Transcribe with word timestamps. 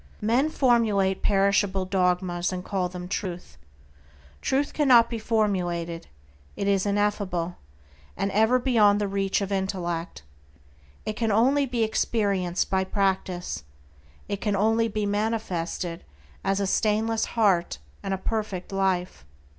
Men 0.19 0.49
formulate 0.49 1.21
perishable 1.21 1.85
dogmas, 1.85 2.51
and 2.51 2.65
call 2.65 2.89
them 2.89 3.07
Truth. 3.07 3.55
Truth 4.41 4.73
cannot 4.73 5.11
be 5.11 5.19
formulated; 5.19 6.07
it 6.55 6.67
is 6.67 6.87
ineffable, 6.87 7.57
and 8.17 8.31
ever 8.31 8.57
beyond 8.57 8.99
the 8.99 9.07
reach 9.07 9.41
of 9.41 9.51
intellect. 9.51 10.23
It 11.05 11.13
can 11.15 11.31
only 11.31 11.67
be 11.67 11.83
experienced 11.83 12.67
by 12.71 12.83
practice; 12.83 13.63
it 14.27 14.41
can 14.41 14.55
only 14.55 14.87
be 14.87 15.05
manifested 15.05 16.03
as 16.43 16.59
a 16.59 16.65
stainless 16.65 17.25
heart 17.37 17.77
and 18.01 18.11
a 18.11 18.17
perfect 18.17 18.71
life. 18.71 19.23